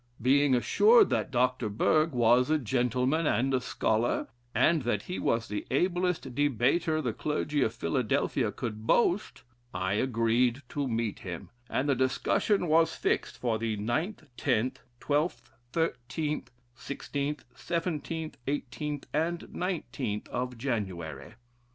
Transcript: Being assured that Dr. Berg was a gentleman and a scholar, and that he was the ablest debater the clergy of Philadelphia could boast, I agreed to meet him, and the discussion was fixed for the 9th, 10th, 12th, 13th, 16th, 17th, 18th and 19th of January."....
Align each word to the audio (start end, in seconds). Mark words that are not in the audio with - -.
Being 0.19 0.55
assured 0.55 1.11
that 1.11 1.29
Dr. 1.29 1.69
Berg 1.69 2.11
was 2.11 2.49
a 2.49 2.57
gentleman 2.57 3.27
and 3.27 3.53
a 3.53 3.61
scholar, 3.61 4.29
and 4.55 4.81
that 4.81 5.03
he 5.03 5.19
was 5.19 5.47
the 5.47 5.67
ablest 5.69 6.33
debater 6.33 7.03
the 7.03 7.13
clergy 7.13 7.61
of 7.61 7.71
Philadelphia 7.75 8.51
could 8.51 8.87
boast, 8.87 9.43
I 9.75 9.93
agreed 9.93 10.63
to 10.69 10.87
meet 10.87 11.19
him, 11.19 11.51
and 11.69 11.87
the 11.87 11.93
discussion 11.93 12.67
was 12.67 12.95
fixed 12.95 13.37
for 13.37 13.59
the 13.59 13.77
9th, 13.77 14.25
10th, 14.39 14.77
12th, 14.99 15.51
13th, 15.71 16.47
16th, 16.75 17.43
17th, 17.55 18.33
18th 18.47 19.03
and 19.13 19.39
19th 19.49 20.27
of 20.29 20.57
January.".... 20.57 21.33